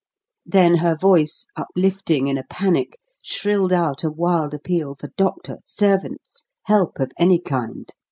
Then 0.47 0.77
her 0.77 0.95
voice, 0.95 1.45
uplifting 1.55 2.27
in 2.27 2.35
a 2.35 2.43
panic, 2.49 2.97
shrilled 3.21 3.71
out 3.71 4.03
a 4.03 4.09
wild 4.09 4.51
appeal 4.55 4.95
for 4.99 5.09
doctor, 5.15 5.59
servants 5.63 6.43
help 6.63 6.99
of 6.99 7.11
any 7.19 7.39
kind. 7.39 7.87